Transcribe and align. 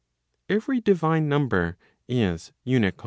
Every 0.49 0.81
divine 0.81 1.29
number 1.29 1.77
is 2.07 2.51
unical. 2.65 2.99